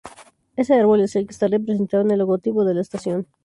Ese 0.55 0.73
árbol 0.73 1.01
es 1.01 1.15
el 1.15 1.27
que 1.27 1.31
está 1.33 1.47
representado 1.47 2.01
en 2.01 2.09
el 2.09 2.17
logotipo 2.17 2.65
de 2.65 2.73
la 2.73 2.81
estación. 2.81 3.27